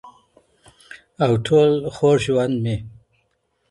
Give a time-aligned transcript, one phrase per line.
[1.23, 2.77] او ټول خوږ ژوند مي